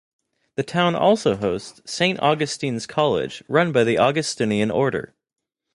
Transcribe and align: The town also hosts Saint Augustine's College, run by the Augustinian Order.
The 0.55 0.63
town 0.63 0.95
also 0.95 1.35
hosts 1.35 1.79
Saint 1.85 2.19
Augustine's 2.23 2.87
College, 2.87 3.43
run 3.47 3.71
by 3.71 3.83
the 3.83 3.99
Augustinian 3.99 4.71
Order. 4.71 5.13